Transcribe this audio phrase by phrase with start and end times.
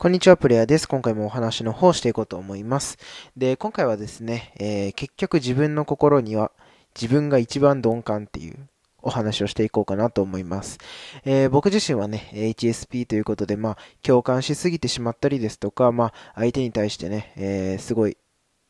[0.00, 0.88] こんにちは、プレイヤーです。
[0.88, 2.96] 今回もお話の方をしていこうと思います。
[3.36, 6.52] で、今回はですね、えー、結局自分の心には
[6.98, 8.70] 自分が一番鈍感っていう
[9.02, 10.78] お話をしていこうかなと思います。
[11.26, 18.16] えー、僕自身はね、HSP ということで、まあ、共感しすぎてしまったりですとか、まあ、相手に対してね、えー、すごい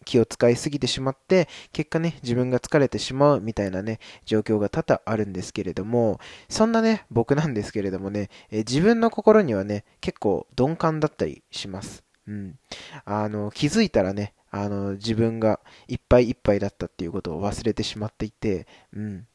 [0.05, 12.05] 気を使いすぎてしまって、結果ね、自分が疲れてしまうみたいなね、状況が多々あるんですけれども、そんなね、僕なんですけれどもね、え自分の心にはね、結構鈍感だったりします。
[12.27, 12.59] うん。
[13.05, 19.27] あの、気づいたらね、あの、自分がいっぱいいっぱいだったっていうことを忘れてしまっていて、うん。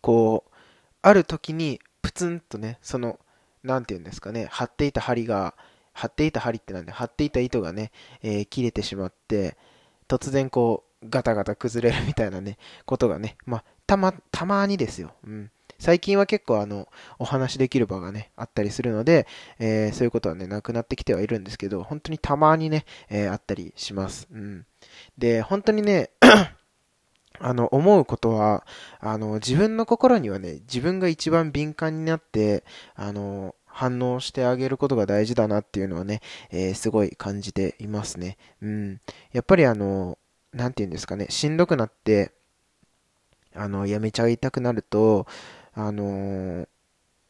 [0.00, 0.54] こう、
[1.02, 3.18] ある時に、プツンとね、その、
[3.62, 5.54] なんて言うんですかね、張っていた針が、
[5.92, 7.90] 張っていた針ってなんで、張っていた糸がね、
[8.22, 9.56] えー、切れてしまって、
[10.08, 15.12] 突然こう、ガタガタ崩れるみたいなね、ことがね、まあ、たま、たまにですよ。
[15.24, 15.50] うん。
[15.78, 16.88] 最近は結構あの、
[17.20, 19.28] お話できる場がね、あったりするので、
[19.60, 24.26] えー、そういうことはね、なくなってきてはいるんですけど、本当にたまにね、えー、あったりします。
[24.32, 24.66] うん。
[25.16, 26.10] で、本当にね、
[27.40, 28.66] あの、思うことは、
[28.98, 32.64] あの、自分の心にはね、自分が一番敏感になって、
[32.96, 38.36] あの、反応してあげることが大事だなっていうのはね、えー、すごい感じていますね。
[38.60, 39.00] うん。
[39.32, 40.18] やっぱりあの、
[40.52, 42.32] なんて言うんですかね、しんどくなって、
[43.54, 45.28] あの、やめちゃいたくなると、
[45.74, 46.68] あのー、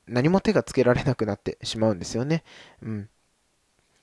[0.06, 2.44] 何も手がつけられなくなってしまうんですよね。
[2.80, 3.10] うん。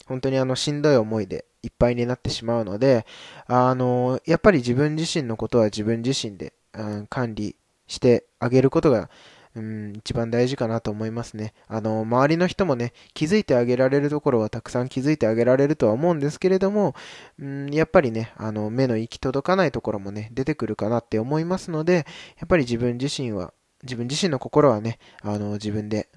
[0.05, 3.07] 本当にあの、しんどい思いでいっぱいになってしまうので、
[3.47, 7.55] あのー、やっぱり自分自身のことは自分自身で、うん、管理
[7.87, 9.09] してあげることが
[9.55, 11.53] うん、一番大事かなと思いますね。
[11.67, 16.93] あの、周りの人もね、気づいてあげられるところはたくさん気づいてあげられるとは思うんですけれども、
[17.39, 22.05] うん、やっぱりね、あの、目の行き届かないところもね、出てくるかなって思いますので、
[22.37, 26.09] やっぱり自分自身は、自分自身の心はね、あの、自分で、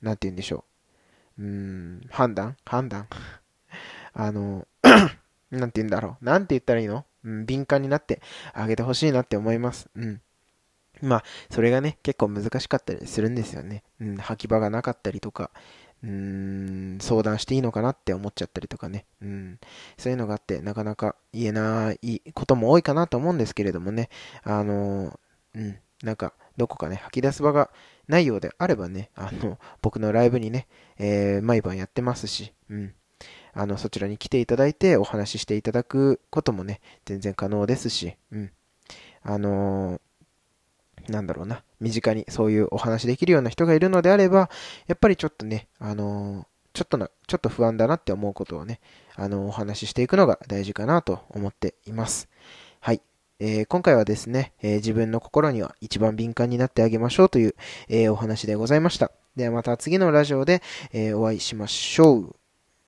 [0.00, 0.64] なんて言うんでしょ
[1.38, 1.42] う。
[1.42, 3.06] うん、判断判断
[4.12, 4.66] あの、
[5.50, 6.24] なんて言うんだろう。
[6.24, 7.04] なんて言ったらいいの？
[7.24, 8.20] うん、敏感になって
[8.52, 9.88] あげてほしいなって思います。
[9.94, 10.20] うん。
[11.02, 13.82] まあ、それがね、結構難しかったりするんですよね。
[14.00, 15.50] うん、履き場がなかったりとか、
[16.02, 19.04] うーん、相談していいのかなって思っちゃったりとかね。
[19.20, 19.58] うん、
[19.96, 24.08] そういうのがあって、なかなか言えないことも多いかなと思うんですけれどもね。
[24.44, 25.18] あの、
[25.54, 27.70] うん、なんか、どこかね、吐き出す場が
[28.06, 30.66] ないようであればね、あの、僕のライブにね、
[30.98, 32.94] えー、毎晩やってますし、うん。
[33.52, 38.52] あの、そちらに来ていただいてお話ししていただくこともね、全然可能ですし、うん。
[39.22, 40.00] あのー
[41.08, 44.50] なんだろうな、身近にそういうお話できるような人がいるのであれば、
[44.86, 48.80] やっぱりちょっとね、あのー、ちょっとな、ちょっと不安だなって思うことをね、
[49.16, 52.28] あのー、お話ししていくのが大事かなと思っています。
[52.80, 53.00] はい。
[53.40, 57.54] えー、今回はですね、え自分の心には一番敏感になってあげましょうという、
[57.88, 59.12] えお話でございました。
[59.36, 60.60] ではまた次のラジオで、
[60.92, 62.37] えお会いしましょう。